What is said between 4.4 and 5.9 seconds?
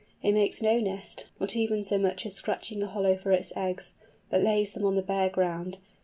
lays them on the bare ground.